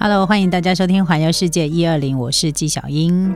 [0.00, 3.34] Hello，欢迎大家收听《环游世界一二零》，我是纪晓英。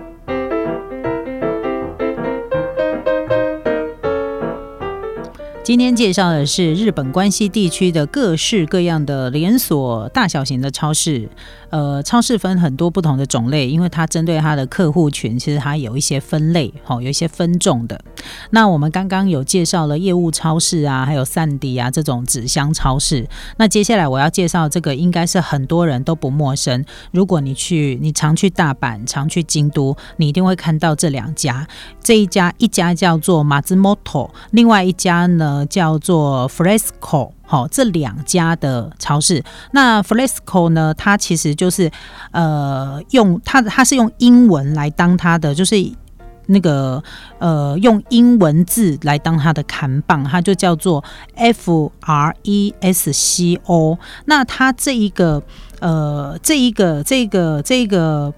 [5.65, 11.29] 今天介绍的是日本关西地区的各式各样的连锁大小型的超市。
[11.71, 18.01] 呃，超市分很多不同的种类，因为它针对它的客户群，其实它有一些分类，好，有一些分众的。
[18.51, 23.29] 那我们刚刚有介绍了业务超市啊，还有散迪啊这种纸箱超市。
[23.57, 26.85] 那接下来我要介绍这个，应该是很多人都不陌生。
[27.11, 31.67] 如果你去，你常去大阪，常去京都，你一定会看到这两家。
[32.03, 37.33] 这一家一家叫做马兹摩托，另外一家呢叫做 Fresco。
[37.45, 40.95] 好，这两家的超市，那 Fresco 呢？
[40.95, 41.91] 它其实就是
[42.31, 45.77] 呃，用它它是用英文来当它的，就是
[46.47, 47.03] 那个
[47.39, 51.03] 呃，用英文字来当它的看棒，它就叫做
[51.35, 53.99] F R E S C O。
[54.27, 55.43] 那它这一个
[55.81, 58.33] 呃，这一个这个这个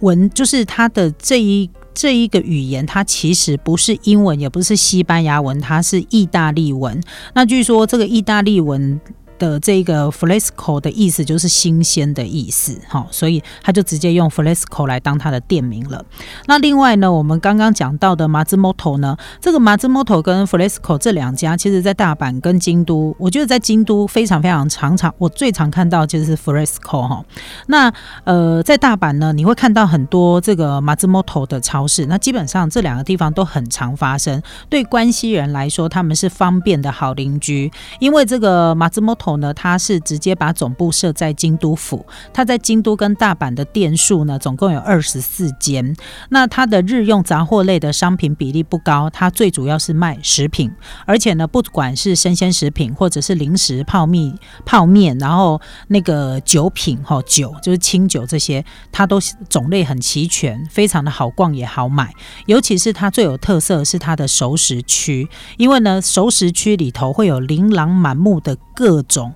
[0.00, 1.70] 文，就是它的这一。
[1.96, 7.00] 这一个语言，它其实不是英文，也不是西班牙文，它是意大利文。
[7.34, 9.00] 那据说这个意大利文。
[9.38, 16.04] 的这个 Fresco 的意思就是新鲜的意思，哈，所以他就直接用 Fresco 来当他的店名了。
[16.46, 27.24] 那另外呢，我们刚刚讲到的 Mazumoto 呢，这个 Mazumoto 跟 Fresco 这两家，其实在大阪跟京都，我觉得在京都非常非常常常，我最常看到就是 Fresco 哈。
[27.66, 27.92] 那
[28.24, 34.42] 呃，在大阪呢，你会看到很多这个 Mazumoto 的超市，那基本上这两个地方都很常发生。
[34.68, 39.34] 对关西人来说，他们是方便的好邻居，因为这个 Matsuo 兹摩托。
[39.34, 42.04] 头呢，它是直接把总部设在京都府。
[42.32, 45.96] 它在京都跟大阪的店数呢，总共有二十四间。
[46.28, 50.70] 那它的日用杂货类的商品比例不高，它最主要是卖食品。
[51.06, 54.36] 而且呢，不管是生鲜食品，或者是零食、泡面、
[54.66, 55.58] 泡面，然后
[55.88, 59.18] 那个酒品哈，酒就是清酒这些，它都
[59.48, 62.12] 种类很齐全，非常的好逛也好买。
[62.44, 65.26] 尤其是它最有特色是它的熟食区，
[65.56, 69.32] 因为呢，熟食区里头会有琳琅满目的各种种。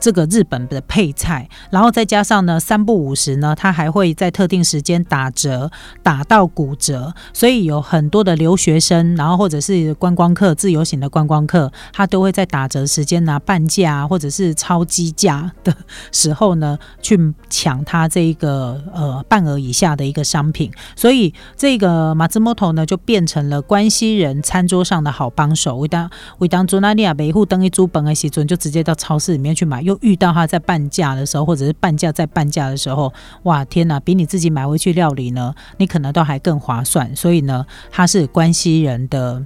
[0.00, 5.70] 这个日本的配菜，然后再加上呢三不五十呢，它还会在特定时间打折，
[6.02, 7.12] 打到骨折。
[7.34, 15.76] 所以有很多的留学生，然后或者是观光客、自由行的观光客，他都会在打折时间拿半价啊或者是超低价的
[16.10, 17.18] 时候呢，去
[17.50, 20.72] 抢它这一个呃半额以下的一个商品。
[20.96, 25.76] 所以这个马兹莫头呢，就变成了关西人餐桌上的好帮手。
[25.76, 29.84] 为当为当朱纳利亚每户登一租本的时准，就直接到超市里面去买。
[29.90, 33.12] 又遇到他在半价的时候，或者是半价在半价的时候，
[33.42, 37.14] 哇天哪，比你自己买回去料理呢，你可能都还更划算。
[37.16, 39.44] 所以呢，他是关系人的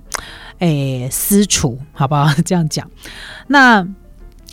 [0.58, 2.32] 诶私厨，好不好？
[2.44, 2.88] 这样讲。
[3.46, 3.86] 那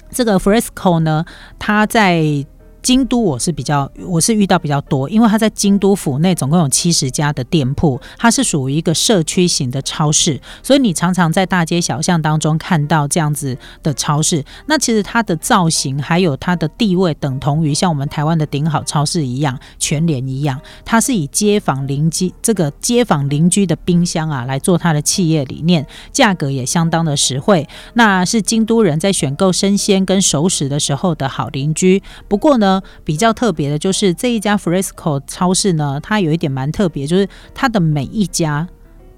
[0.09, 1.25] 这个 Fresco 呢，
[1.59, 2.45] 他在。
[2.81, 14.43] 京都我是比较，我是遇到比较多，因为它在京都府内总共有七十家的店铺，它是属于一个社区型的超市，所以你常常在大街小巷当中看到这样子的超市。
[14.65, 27.67] 那其实它的造型还有它的地位，等同于像我们台湾的顶好超市一样，全联一样，它是以街坊邻居这个街坊邻居的冰箱啊来做它的企业理念，价格也相当的实惠。
[27.93, 32.01] 那是京都人在选购生鲜跟熟食的时候的好邻居。
[32.27, 32.70] 不过呢。
[33.03, 38.67] 比较特别的就是这一家 Fresco 超市呢，它有一点蛮特别，就是它的每一家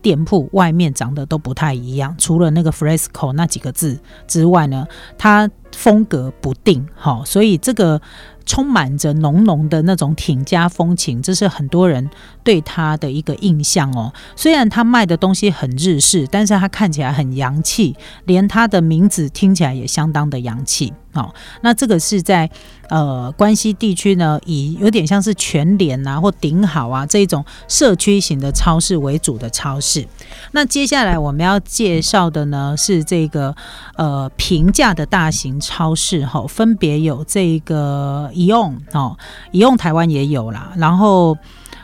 [0.01, 4.87] 店铺外面长得都不太一样，除了那个 Fresco 那几个字之外呢，
[5.17, 8.01] 它风格不定，好，所以这个。
[8.45, 12.09] 充满着浓浓的那种挺家风情，这是很多人
[12.43, 14.11] 对他的一个印象哦。
[14.35, 17.95] 虽然他卖的东西很日式，但是他看起来很洋气，
[18.25, 21.33] 连他的名字听起来也相当的洋气哦。
[21.61, 22.49] 那这个是在
[22.89, 30.05] 呃关西地区呢，以有点像是全联啊或顶好啊这种社区型的超市为主的超市。
[30.51, 33.55] 那接下来我们要介绍的呢是这个
[33.95, 38.31] 呃平价的大型超市哈，分别有这个。
[38.33, 39.17] 宜用哦，
[39.51, 41.37] 宜用台湾也有啦，然后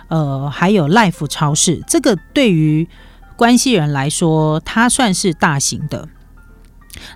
[0.08, 2.88] 呃还有 Life 超市，这个对于
[3.36, 6.10] 关系人来说，它算是大型的。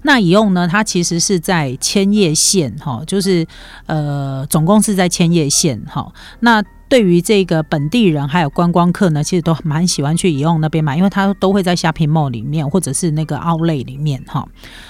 [0.04, 3.46] 那宜用呢，它其实是在千叶县哈，就是
[3.88, 6.14] 呃总共是在千叶县哈。
[6.40, 6.64] 那
[6.94, 14.48] 对于这个本地人还有观光客呢，其实都蛮喜欢去宜用那边买，因为它都会在虾皮 mall 里面或者是那个奥类里面哈。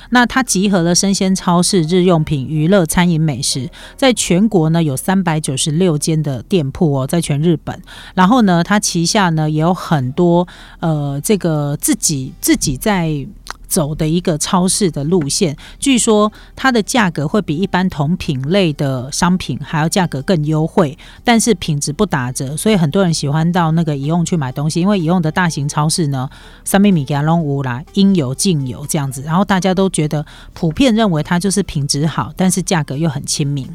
[0.10, 7.82] 那它集合了生鲜超市、日用品、娱乐、餐饮、美食，在全国呢有三百九十六间的店铺哦，在全日本。
[8.16, 10.46] 然后呢，它旗下呢也有很多
[10.82, 13.26] 呃，这个自己自己在。
[13.74, 15.58] 走的一个超市的路线。
[15.80, 24.80] 据说它的价格会比一般同品类的商品还要价格更优惠，但是品质不打折，所以很多人喜欢到那个宜用去买东西。
[24.80, 26.30] 因为宜用的大型超市呢，
[26.64, 30.24] 三米米给它弄无啦，应有尽有这样子，然后大家都觉得
[30.54, 33.68] 普遍认为它就是品质好，但是价格又很亲民。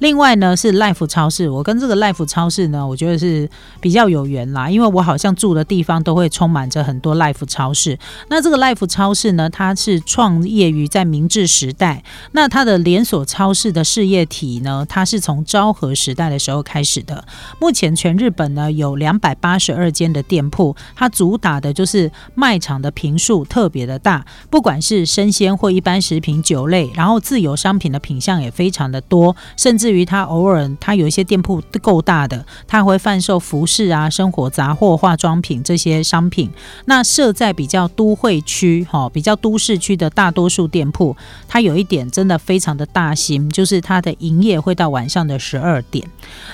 [0.00, 3.48] 另外呢是 Life 超市，我跟这个 Life 超市呢，我觉得是
[3.80, 7.96] 比较有缘啦，因为我好像住的地方都会充满着很多 Life 超市。
[8.28, 12.02] 那这个 Life 超市呢，它是创业于在明治时代，
[12.32, 17.24] 那它的连锁超市的事业体呢，它是从昭和时代的时候开始的。
[17.60, 36.50] 目前全日本呢有两百八十二间的店铺，它主打的就是卖场的坪数特别的大，不管是生鲜或一般食品、酒类，然后自有商品的品相也非常的多，甚至于它偶尔它有一些店铺够大的，它会贩售服饰啊、生活杂货、化妆品这些商品。
[36.86, 41.16] 那设在比较都会区，哈，比较都市区的大多数店铺，
[41.48, 46.06] 它有一点真的非常的大型，就是它的营业会到晚上的十二点。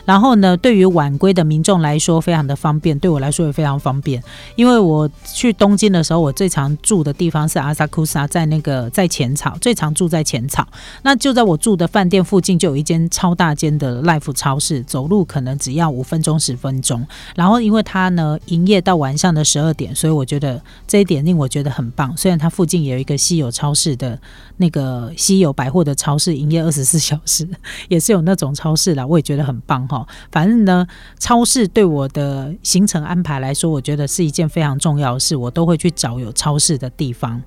[0.04, 4.22] 然后呢，对于晚归的民众来说，非常的方便，对我来说也非常方便。
[4.56, 10.66] 因为我去东京的时候，我最常住的地方是阿萨库萨，在那个在浅草，最常住在浅草。
[11.02, 17.06] 那就在我住的饭店附近，就有一间超大间的 Life 超市，走路可能只要五分钟、十分钟。
[17.34, 22.16] 然后因为它呢营业到晚上的十二点，所以我觉得这一点令我觉得很棒。
[22.16, 24.20] 虽然它附近有一个稀有超市的
[24.58, 27.48] 那个稀有百货的超市，营业二十四 小时，
[27.88, 30.06] 也是有那种超市啦，我也觉得很棒哈。
[30.30, 30.86] 反正呢，
[31.18, 37.42] 超市对我的行程安排来说，我觉得是一件非常重要的事，我都会去找有超市的地方。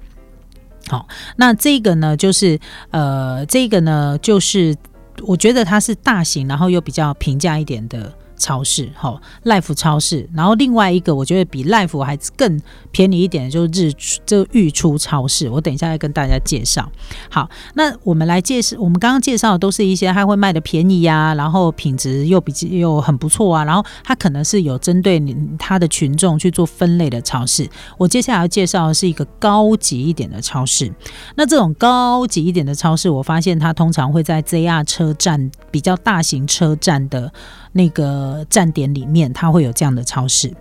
[0.87, 4.75] 好，那这个呢，就是呃，这个呢，就是
[5.21, 8.11] 我觉得它是大型，然后又比较平价一点的。
[8.43, 12.61] 超市，好，Life 超市，然后另外一个我觉得比 Life 还更
[12.91, 15.49] 便宜一点的，就是日出，就日出超市。
[15.49, 16.91] 我等一下再跟大家介绍。
[17.29, 27.65] 好，那我们来介绍，我们刚刚介绍的都是一些它会卖的便宜呀，然后品质又比又很不错啊，然后它可能是有针对你它的群众去做分类的超市。
[27.97, 30.93] 我接下来要介绍的是一个高级一点的超市。
[31.35, 37.31] 那这种高级一点的超市，我发现它通常会在 JR 车站比较大型车站的。
[37.73, 40.53] 那个站点里面，它会有这样的超市。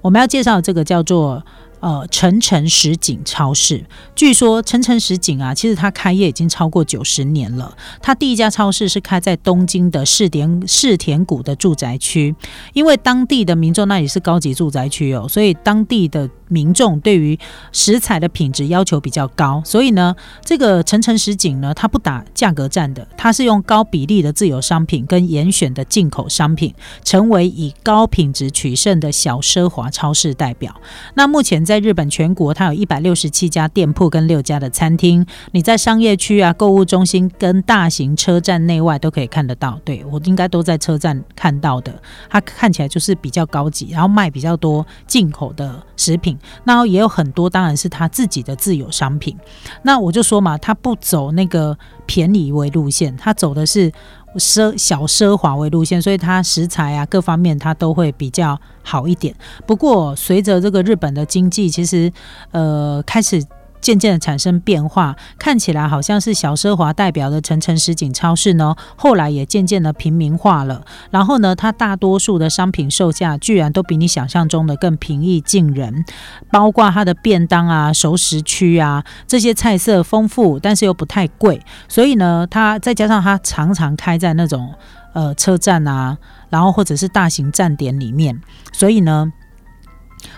[0.00, 1.44] 我们要介绍这个叫做。
[1.82, 7.76] 呃，陈诚实景超市，据说陈诚实景啊，其实它开业已经超过九十年了。
[8.00, 12.32] 它第一家超市是开在东京的世田世田谷的住宅区，
[12.72, 17.38] 因为当地的民众那里是高级住宅区哦，所以当地的民众对于
[17.72, 19.62] 食材的品质要求比较高。
[19.64, 20.14] 所以呢，
[20.44, 30.74] 这个陈诚实景呢，它不打价格战的，它是用高比例的自有商品跟严选的进口商品，成为以高品质取胜的小奢华超市代表。
[31.14, 35.24] 那目前在日本全国，它有一百六十七家店铺跟六家的餐厅。
[35.52, 39.80] 你在商业区啊、购物中心跟大型车站内外都可以看得到。
[39.84, 41.92] 对我应该都在车站看到的。
[42.28, 46.36] 它看起来就是比较高级，然后卖比较多进口的食品。
[46.64, 49.36] 那也有很多，当然是他自己的自有商品。
[49.82, 53.92] 那我就说嘛，他不走那个便宜为路线，他走的是。
[54.36, 59.34] 奢小奢华为路线，所以他食材啊各方面他都会比较好一点。
[59.66, 62.10] 不过随着这个日本的经济其实
[62.50, 63.44] 呃开始。
[63.82, 70.82] 渐渐的产生变化，看起来好像是小奢华代表的城城实景超市呢，后来也渐渐的平民化了。
[71.10, 76.04] 然后呢，它大多数的商品售价居然都比你想象中的更平易近人，
[76.50, 81.60] 包括它的便当啊、熟食区啊，这些菜色丰富，但是又不太贵。
[81.88, 84.72] 所以呢，它再加上它常常开在那种
[85.12, 86.16] 呃车站啊，
[86.48, 88.40] 然后或者是大型站点里面，
[88.72, 89.32] 所以呢。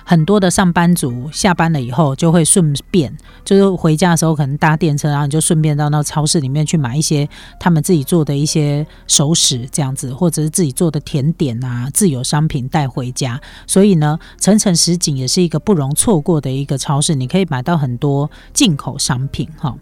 [0.04, 13.40] 很多的上班族下班了以后，就会顺便就是回家的时候，可能搭电车，然后你就顺便到那超市里面去买一些他们自己做的一些熟食，这样子，或者是自己做的甜点啊，自有商品带回家。
[13.66, 19.74] 所以呢，层层实景也是一个不容错过的一个超市，你可以买到很多进口商品哈。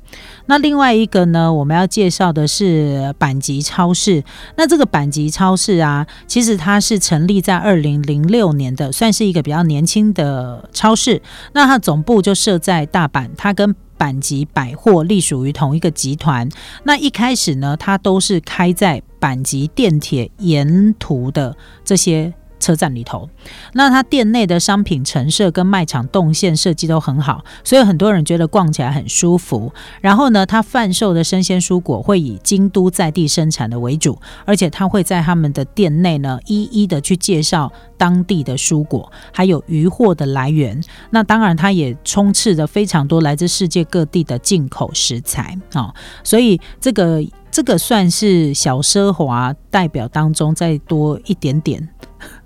[0.46, 4.22] 那另外一个呢，我们要介绍的是板吉超市。
[4.56, 10.02] 那这个板吉超市啊，其实它是成立在二零零六年的，算是一个比较年轻。
[10.12, 11.22] 的超市，
[11.54, 16.46] 那它总部就设在大阪，它跟阪急百货隶属于同一个集团。
[16.84, 23.28] 那一开始呢，它都是开在阪急电铁沿途的这些车站里头。
[23.74, 29.72] 那它店内的商品陈设跟卖场动线设计都很好，所以很多人觉得逛起来很舒服。
[30.00, 40.80] 然后呢，它贩售的生鲜蔬果会以京都在地生产的为主，而且它会在他们的店内呢一一的去介绍当地的蔬果，还有渔货的来源。
[41.10, 45.92] 那当然，它也充斥着非常多来自世界各地的进口食材啊，
[46.22, 47.22] 所以这个。
[47.52, 51.86] 这个算是小奢华代表当中再多一点点，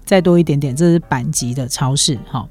[0.07, 2.49] 再多一点点，这是板级的超市哈，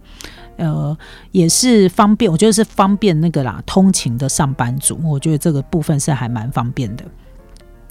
[0.57, 0.95] 呃，
[1.31, 7.03] 也是方便，我觉得是方便那个啦，通勤的上班族，我觉得这个部分是还蛮方便的。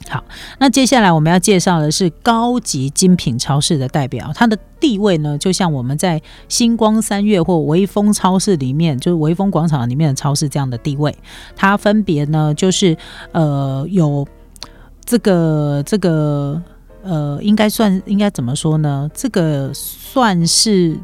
[0.09, 0.23] 好，
[0.59, 11.17] 那接下来我们要介绍的是高级精品超市的代表，它的地位呢，就像我们在星光三月或微风超市里面，就是微风广场里面的超市这样的地位，
[11.57, 12.97] 它分别呢就是
[13.33, 14.25] 呃有。
[15.07, 16.59] 这个这个
[17.05, 19.09] 呃，应该算应该怎么说呢？
[19.15, 20.99] 这个算是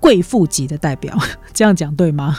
[0.00, 1.16] 贵妇级的代表，
[1.54, 2.38] 这样讲对吗？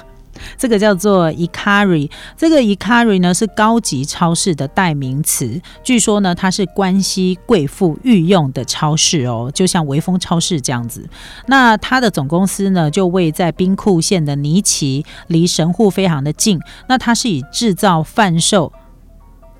[0.57, 5.61] 这个叫做 Ikari，这个 Ikari 呢是高级超市的代名词。
[5.83, 11.07] 据说呢，它是关西贵妇御用的超市哦，就像微风超市这样子。
[11.47, 16.59] 那它的总公司呢，就位在兵库县的尼奇，离神户非常的近。
[16.87, 18.73] 那它是以制造贩售。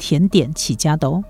[0.04, 1.24] 甜点起家的哦，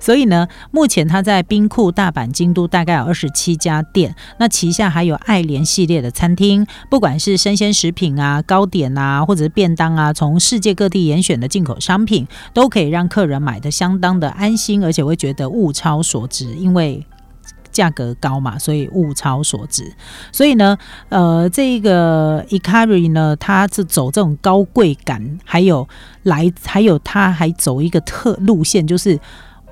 [0.00, 17.04] 所以呢，目前他在冰库、大阪、京都大概有二十七家店，那旗下还有爱莲系列的餐厅，不管是生鲜食品啊、糕点啊，或者是便当啊，从世界各地严选的进口商品，都可以让客人买的相当的安心，而且会觉得物超所值，因为。
[17.74, 19.92] 价格高嘛，所以物超所值。
[20.30, 25.88] 所以呢，呃，这个 e c a r y 呢，它是走这种高贵感，还有
[26.22, 29.18] 来，还有它还走一个特路线，就是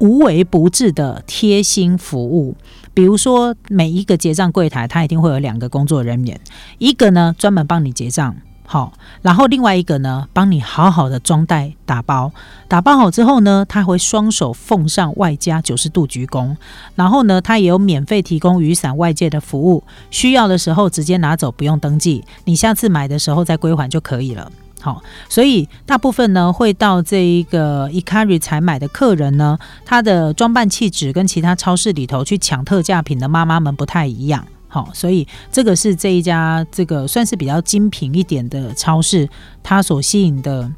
[0.02, 2.56] 无微不至的贴心服务。
[2.92, 6.38] 比如说，每一个结账柜台，它一定会有两个工作人员，
[6.78, 8.34] 一个呢专门帮你结账。
[8.64, 12.32] 好，然后另外一个呢，帮你好好的装袋打包，
[12.68, 16.56] 打包好之后呢，他会双手奉上外加九十度鞠躬，
[16.96, 24.50] 然后呢，他也有免费提供雨伞外借的服务，需要的时候直接拿走，不用登记，你下次买的时候再归还就可以了。
[24.82, 34.44] 好，所以大部分呢会到这一个 Ikari 采买的客人呢，他的装扮气质跟其他超市里头去抢特价品的妈妈们不太一样。
[34.66, 39.28] 好，所以这个是这一家这个算是比较精品一点的超市，
[39.62, 40.70] 它所吸引的。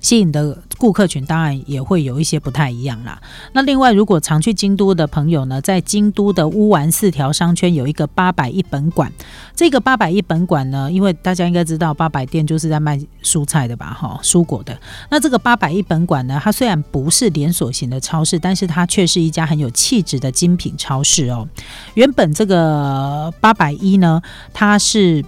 [0.00, 3.20] 吸引的顾客群当然也会有一些不太一样啦。
[3.52, 9.12] 那另外，如果常去京都的朋友呢，在京都的乌丸四条商圈有一个八百一本馆。
[9.54, 14.76] 这个八百一本馆呢，因为大家应该知道八百店就是在卖蔬菜的吧，哈，蔬果的。
[15.10, 21.48] 那这个八百一本馆呢，它虽然不是连锁型的超市，但是它却是一家很有气质的精品超市哦。
[21.94, 24.20] 原本这个八百一呢，
[24.52, 25.24] 它是。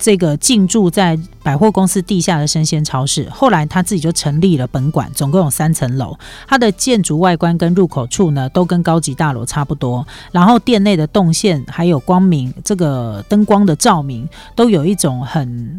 [0.00, 6.18] 这个进驻在百货公司地下的生鲜超市，后来他自己就成立了本馆，总共有三层楼。
[6.48, 10.06] 它的建筑外观跟入口处呢，都跟高级大楼差不多。
[10.32, 14.26] 然后店内的动线还有光明，这个灯光的照明，
[14.56, 15.78] 都有一种很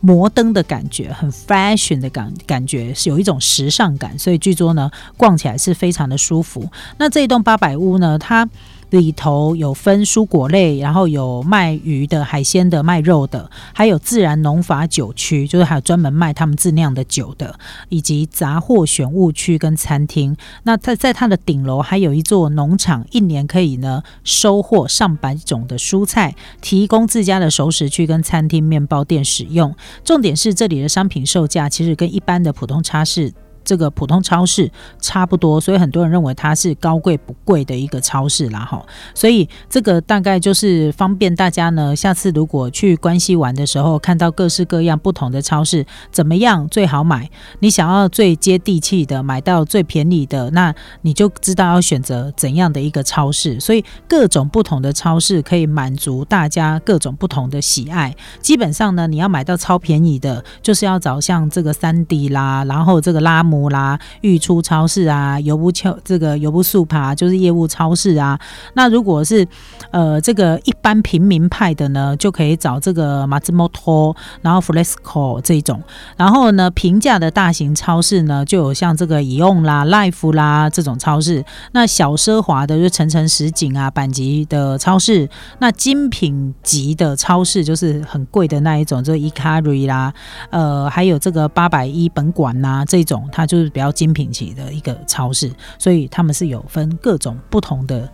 [0.00, 4.18] 摩登的感觉，很 fashion 的感感觉，是有一种时尚感。
[4.18, 6.66] 所以据说呢，逛起来是非常的舒服。
[6.96, 8.48] 那这一栋八百屋呢，它。
[8.90, 20.36] 里头有分蔬果类，然后有卖鱼的、海鲜的、卖肉的，还有自然农法酒区，就是还有专门卖他们自酿的酒的，以及杂货选物区跟餐厅。
[20.64, 29.74] 那在在它的顶楼还有一座农场，一年可以呢收获上百种的蔬菜，提供自家的熟食区跟餐厅、面包店使用。
[30.04, 33.32] 重点是这里的商品售价其实跟一般的普通超市。
[33.70, 34.68] 这个普通超市
[35.00, 38.84] 差不多，所以很多人认为它是高贵不贵的一个超市啦，哈。
[39.14, 47.30] 所以这个大概就是方便大家呢，下次如果去关西玩的时候，看到各式各样不同的超市，怎么样最好买？
[47.60, 53.60] 你想要最接地气的，买到最便宜的，那你就知道要选择怎样的一个超市。
[53.60, 58.12] 所以各种不同的超市可以满足大家各种不同的喜爱。
[58.40, 63.59] 基本上呢，你要买到超便宜的，就是要找像这个三 D 啦，然后这个拉姆。
[63.68, 68.38] 啦，预出超市啊，油不超这个油不素爬就是业务超市啊。
[68.74, 69.46] 那如果是
[69.90, 75.82] 呃这个一般平民派的呢，就可以找这个马自摩托，然后 Fresco 这种。
[76.16, 81.44] 然后呢，平价的大型超市呢，就有像这个以用啦、Life 啦这种超市。
[81.72, 85.28] 那小奢华的就层层实景啊、板级的超市。
[85.58, 90.12] 那精品级的超市就是很贵的那一种，就 Ecari 啦，
[90.50, 93.50] 呃，还有这个八百一本馆呐这种，它。
[93.50, 98.08] 就是比较精品级的一个超市，所以他们是有分各种不同的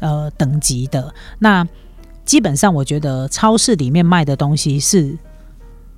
[0.00, 1.14] 呃等级的。
[1.38, 1.66] 那
[2.26, 5.16] 基本上，我觉得超市里面卖的东西是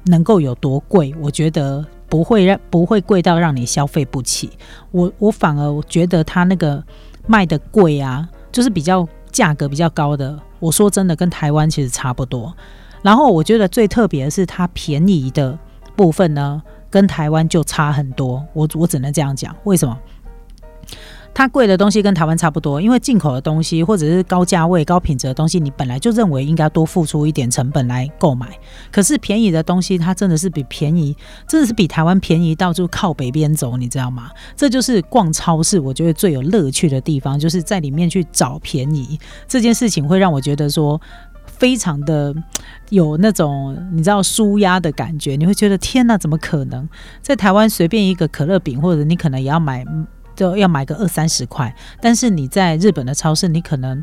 [0.04, 4.50] 能够有多贵，我觉得不会让不会贵到让你消费不起。
[4.92, 6.80] 我我反而觉得它那个
[7.26, 10.38] 卖的贵啊，就是比较价格比较高的。
[10.60, 12.54] 我说真的，跟台湾其实差不多。
[13.02, 15.58] 然后我觉得最特别的是它便宜的
[15.96, 16.62] 部分呢，
[16.94, 18.40] 跟台湾就差很多。
[18.52, 19.98] 我我只能这样讲，为什么？
[21.34, 28.56] 它贵的东西跟台湾差不多，因为进口的东西或者是高价位、高品质的东西，你本来就认为应该多付出一点成本来购买。
[28.92, 31.16] 可是便宜的东西，它真的是比便宜，
[31.48, 34.30] 真的是比台湾便宜到就靠北边走，你知道吗？
[34.54, 41.00] 这就是逛超市，我觉得最有乐趣的地方，就是在里面去找便宜这件事情，会让我觉得说
[41.58, 42.34] 非常的
[42.90, 45.36] 有那种你知道舒压的感觉。
[45.36, 46.88] 你会觉得天哪，怎么可能
[47.22, 49.84] 在台湾随便一个可乐饼，或者你可能也要买。
[50.36, 54.02] 就要买个二三十块，但是你在日本的超市，你可能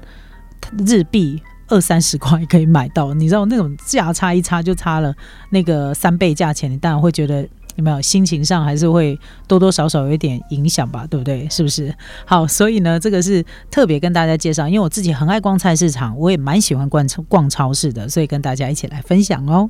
[0.87, 5.13] 日币二三十块可以买到，你知道那种价差一差就差了
[5.49, 11.47] 那个三倍价钱，你当然会觉得有没有心情上还是会多多少少有一点影响吧，对不对？
[11.49, 11.93] 是不是？
[12.25, 19.69] 好，所以呢，这个是特别跟大家介绍，因为我自己很爱逛菜市场，我也蛮喜欢逛逛超市的，所以跟大家一起来分享哦。